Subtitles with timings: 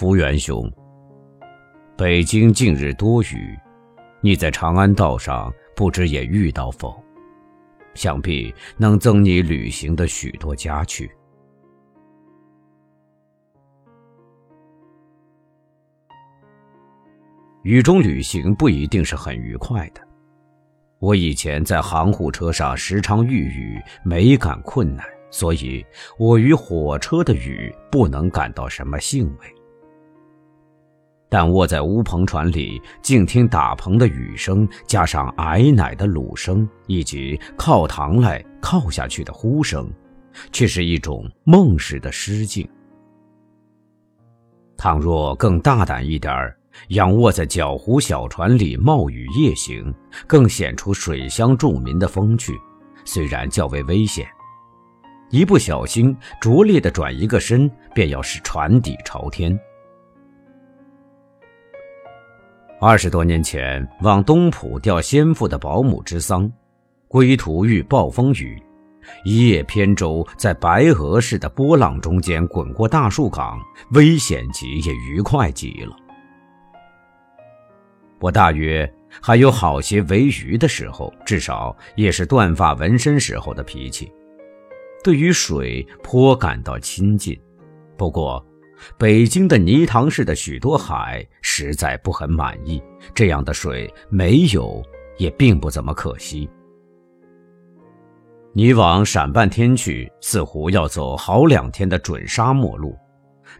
[0.00, 0.66] 福元兄，
[1.94, 3.54] 北京近日多雨，
[4.22, 6.98] 你在长安道上不知也遇到否？
[7.92, 11.10] 想必能增你旅行的许多佳趣。
[17.62, 20.00] 雨中旅行不一定是很愉快的。
[20.98, 25.84] 我以前在航护车上时常遇雨，没感困难，所以
[26.18, 29.59] 我与火车的雨不能感到什么兴味。
[31.30, 39.90] 但卧在乌篷船里，静听打篷的雨声，加上矮奶的卤声，以及靠堂来靠下去的呼声，
[40.52, 42.68] 却是一种梦似的诗境。
[44.76, 46.56] 倘若更大胆一点儿。
[46.90, 49.92] 仰卧在脚湖小船里冒雨夜行，
[50.26, 52.54] 更显出水乡重民的风趣，
[53.04, 54.24] 虽然较为危险，
[55.30, 59.58] 一不小心拙劣的转一个身，便要使船底朝天。
[62.82, 66.50] 二十多年前往东浦吊先父的保姆之丧，
[67.08, 68.58] 归途遇暴风雨，
[69.22, 73.60] 一叶扁舟在白鹅似的波浪中间滚过大树港，
[73.92, 75.94] 危险极也愉快极了。
[78.18, 84.10] 我大约还有好些为鱼的时候，至少也是断发纹身时候的脾气，
[85.04, 87.38] 对于水颇感到亲近。
[87.98, 88.42] 不过，
[88.98, 92.82] 北京的泥塘似的许多海实在不很满意，
[93.14, 94.82] 这样的水没有
[95.18, 96.48] 也并不怎么可惜。
[98.52, 102.96] 你往闪半天去，似乎要走好两天的准沙漠路，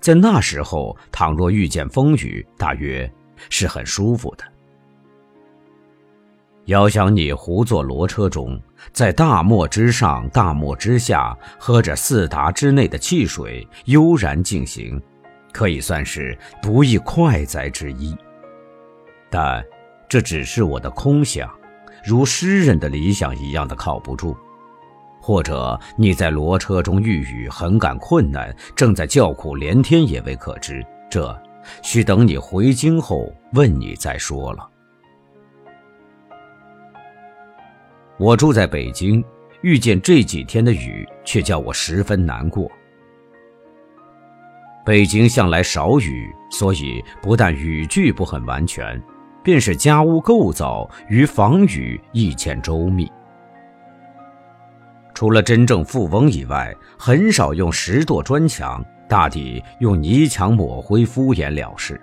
[0.00, 3.10] 在那时候，倘若遇见风雨，大约。
[3.50, 4.42] 是很舒服的。
[6.64, 8.60] 遥想你胡坐骡车中，
[8.92, 15.00] 在大漠之上、大漠之下，喝着四达之内的汽水，悠然进行，
[15.52, 18.16] 可以算是不亦快哉之一。
[19.30, 19.64] 但
[20.08, 21.50] 这只是我的空想，
[22.04, 24.36] 如诗人的理想一样的靠不住。
[25.20, 30.84] 或者你在骡车中遇雨，很感困难，正在叫苦连天，也未可知。
[31.10, 31.36] 这。
[31.82, 34.66] 需等你回京后问你再说了。
[38.16, 39.22] 我住在北京，
[39.60, 42.70] 遇见这几天的雨，却叫我十分难过。
[44.88, 48.98] 北京向来少雨，所以不但雨具不很完全，
[49.44, 53.06] 便是家屋构造与防雨亦欠周密。
[55.12, 58.82] 除了真正富翁以外，很少用石垛砖墙。
[59.06, 62.00] 大抵用泥墙抹灰敷衍了事。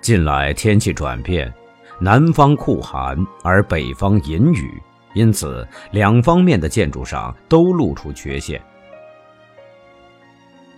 [0.00, 1.52] 近来天气转变，
[2.00, 8.58] 南方酷寒，而北方阴雨，因此两方面的建筑上都露出缺陷。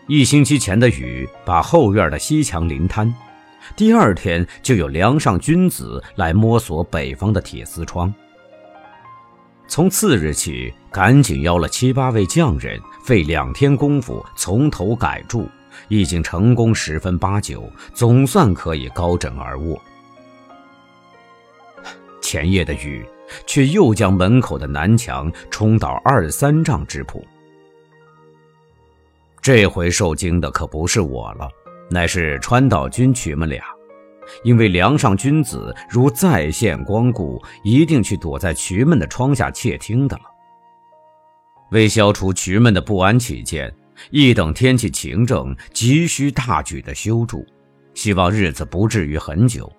[0.07, 3.13] 一星期前的雨把后院的西墙淋瘫，
[3.75, 8.13] 第二天就有梁上君子来摸索北方的铁丝窗。
[9.67, 15.49] 从次日起，赶紧邀了七八位匠人，费两天功夫从头改筑，
[15.89, 19.81] 已经成功十分八九，总算可以高枕而卧。
[22.21, 23.07] 前夜的雨，
[23.47, 27.27] 却又将门口的南墙冲倒二三丈之谱。
[29.45, 31.47] 这回受惊的可不是我了，
[31.91, 33.63] 乃是川岛君取们俩。
[34.43, 40.23] 因为梁上君子如再现光顾，一定去躲在渠们的窗下窃听的了。
[41.73, 43.71] 为消除渠们的不安起见，
[44.11, 47.45] 一等天气晴正，急需大举的修筑，
[47.93, 49.71] 希望日子不至于很久。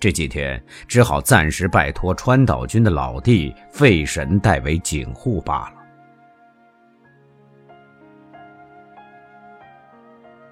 [0.00, 5.77] 这几天只好暂时拜托川岛君的老弟费神代为警护罢了。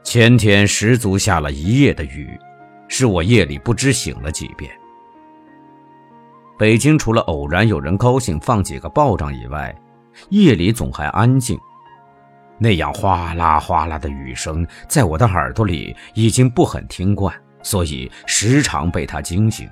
[0.07, 2.39] 前天十足下了一夜的雨。
[2.87, 4.71] 是我夜里不知醒了几遍。
[6.57, 9.75] 北京除了偶然有人高兴放几个炮仗以外，
[10.29, 11.59] 夜里总还安静。
[12.57, 19.69] 那样哗啦哗啦的雨声，在我的耳朵里已经不很听惯，所以时常被它惊醒。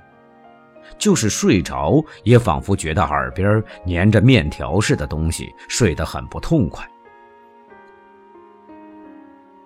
[0.97, 6.85] 就是睡着，也仿佛觉得耳边粘着面条似的东西，睡得很不痛快。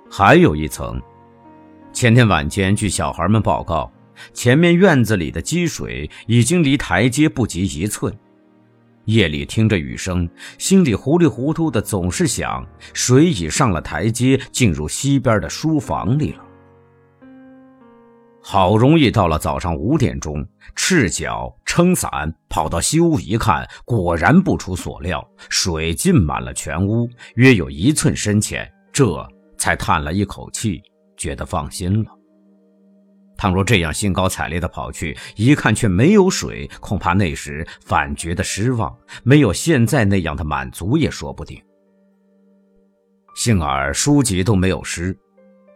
[0.10, 1.00] 还有一层。
[1.94, 3.92] 前天晚间，据小孩们报告，
[4.34, 8.14] 前面院子里的积水已经离台阶不及一寸。
[9.06, 16.44] 夜里听着雨声，心里糊里糊涂的，总是想水已上了台阶，进入西边的书房里了。
[18.42, 20.46] 好容易到了早上五点钟，
[20.76, 29.28] 赤脚撑伞跑到西屋一看，果然不出所料，水浸满了全屋，约有一寸深浅，这
[29.60, 30.82] 才叹了一口气。
[31.20, 32.10] 觉得放心了。
[33.36, 41.62] 倘若这样兴高采烈地跑去，一看却没有水，恐怕那时反觉得失望，没有现在那样的满足也说不定。
[43.36, 45.14] 幸而书籍都没有湿，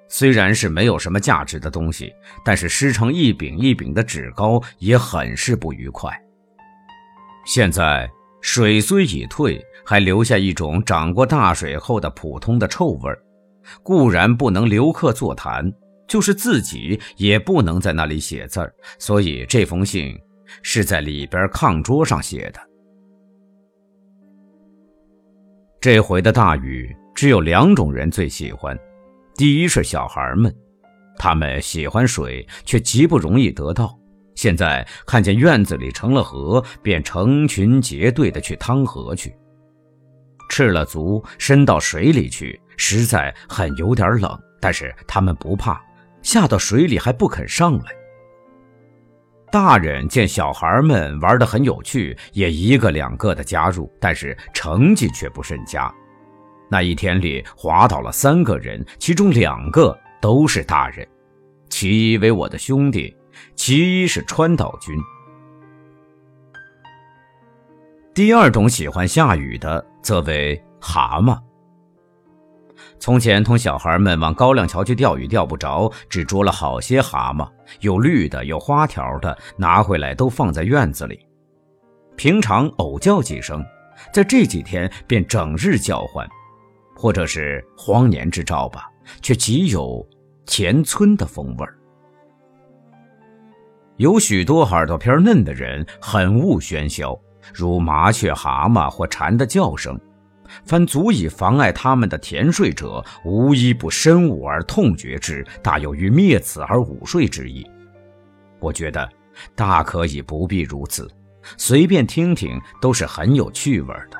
[0.07, 2.13] 虽然是没有什么价值的东西，
[2.45, 6.09] 但是湿成一饼一饼的纸膏也很是不愉快。
[7.45, 8.09] 现在
[8.41, 13.11] 水虽已退，还留下一种涨过大水后的普通的臭味
[13.81, 15.71] 固然不能留客座谈。
[16.05, 20.15] 就是自己也不能在那里写字儿，所以这封信
[20.61, 22.59] 是在里边炕桌上写的。
[25.79, 28.77] 这回的大雨只有两种人最喜欢，
[29.35, 30.53] 第一是小孩们，
[31.17, 33.97] 他们喜欢水，却极不容易得到。
[34.35, 39.33] 现在看见院子里成了河，便成群结队的去趟河去，
[40.49, 45.81] 赤了足伸到水里去，实在很有点冷，但是他们不怕。
[46.21, 47.85] 下到水里还不肯上来。
[49.49, 55.89] 大人见小孩们玩得很有趣，也一个两个的加入，但是成绩却不甚佳。
[56.69, 61.07] 那一天里滑倒了三个人，其中两个都是大人，
[61.69, 63.15] 其一为我的兄弟，
[63.55, 64.93] 其一是川岛君。
[68.13, 71.39] 第二种喜欢下雨的，则为蛤蟆。
[73.03, 77.45] 从前同小孩们往高粱桥去钓鱼，钓不着，只捉了好些蛤蟆，
[77.81, 81.19] 有绿的，有花条的，拿回来都放在院子里。
[82.15, 83.61] 平常偶叫几声，
[84.13, 86.25] 在这几天便整日叫唤，
[86.95, 88.89] 或者是荒年之兆吧，
[89.21, 90.01] 却极有
[90.45, 91.67] 田村的风味
[93.97, 97.19] 有许多耳朵偏嫩的人很恶喧嚣，
[97.53, 99.99] 如麻雀、蛤蟆或蝉的叫声。
[100.65, 107.65] 凡足以妨碍他们的甜睡者，无一不深恶而痛绝之，大有于灭此而午睡之意。
[108.59, 109.09] 我觉得
[109.55, 111.09] 大可以不必如此，
[111.57, 114.17] 随便听听都是很有趣味的。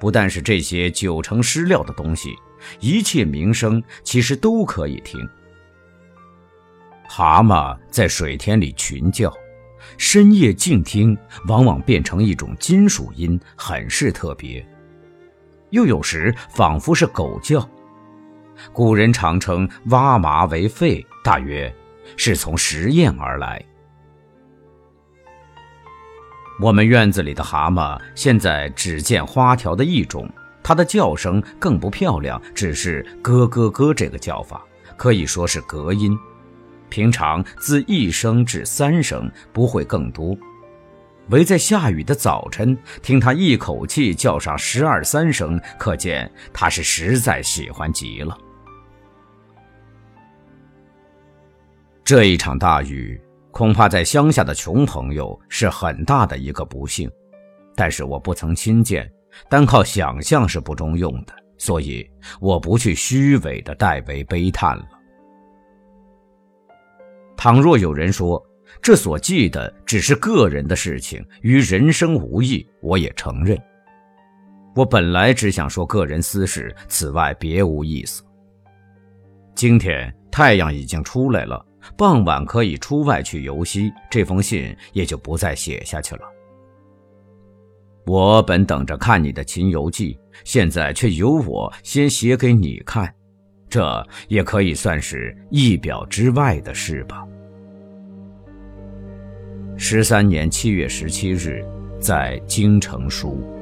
[0.00, 2.34] 不但是这些九成失料的东西，
[2.80, 5.20] 一切名声其实都可以听。
[7.08, 9.32] 蛤蟆在水田里群叫，
[9.96, 11.18] 深夜静听，
[11.48, 14.64] 往往变成一种金属音，很是特别。
[15.70, 17.68] 又有时仿佛是狗叫，
[18.72, 21.72] 古人常称蛙麻为吠，大约
[22.16, 23.64] 是从实验而来。
[26.60, 30.28] 我们院子里的蛤蟆现在只见花条的一种，
[30.62, 34.60] 它的叫声更不漂亮，只是咯咯咯这个叫法，
[34.96, 36.18] 可以说是隔音，
[36.88, 40.36] 平常自一声至三声，不会更多。
[41.30, 48.36] 唯在下雨的早晨，听他一口气叫上十二三声，可见他是实在喜欢极了。
[52.02, 53.20] 这一场大雨，
[53.50, 57.10] 恐怕在乡下的穷朋友是很大的一个不幸，
[57.76, 59.10] 但是我不曾亲见，
[59.50, 62.08] 单靠想象是不中用的，所以
[62.40, 64.84] 我不去虚伪的代为悲叹了。
[67.36, 68.42] 倘若有人说，
[68.80, 72.66] 这所记的只是个人的事情，与人生无异。
[72.80, 73.60] 我也承认，
[74.74, 78.22] 我本来只想说个人私事，此外别无意思。
[79.54, 81.64] 今天太阳已经出来了，
[81.96, 86.22] 傍晚可以出外去游溪，这封信也就不再写下去了。
[88.06, 93.12] 我本等着看你的秦游记，现在却由我先写给你看，
[93.68, 97.26] 这也可以算是意表之外的事吧。
[99.80, 101.64] 十三年七月十七日，
[102.00, 103.57] 在京城书。